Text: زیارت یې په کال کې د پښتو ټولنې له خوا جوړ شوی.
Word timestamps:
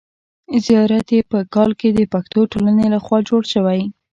زیارت 0.65 1.07
یې 1.15 1.21
په 1.31 1.39
کال 1.53 1.71
کې 1.79 1.89
د 1.93 1.99
پښتو 2.13 2.39
ټولنې 2.51 2.85
له 2.93 2.99
خوا 3.05 3.19
جوړ 3.29 3.41
شوی. 3.53 3.81